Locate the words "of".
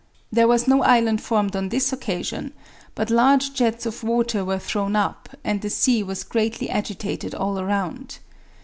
3.85-4.03